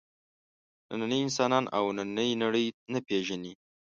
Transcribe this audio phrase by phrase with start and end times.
[0.89, 3.53] نننی انسان او نننۍ نړۍ نه پېژني.